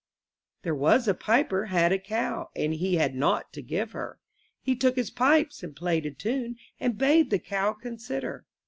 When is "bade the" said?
6.97-7.37